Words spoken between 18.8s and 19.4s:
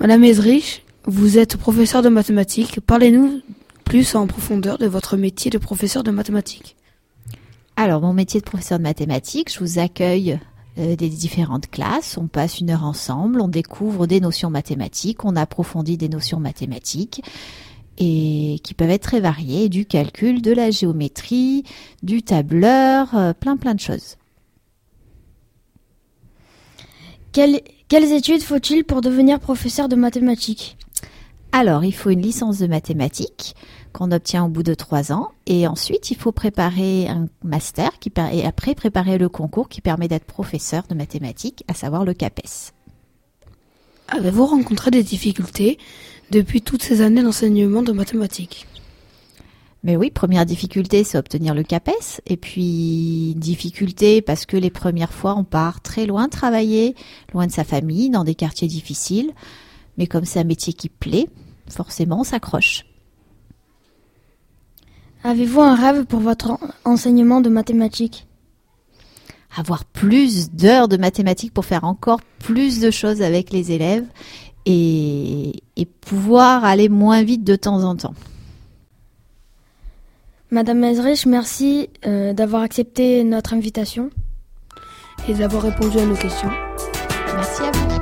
être très